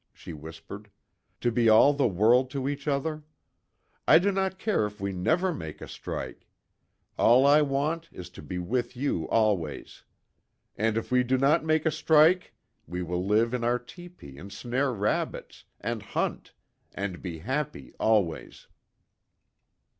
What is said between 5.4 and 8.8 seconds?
make a strike. All I want is to be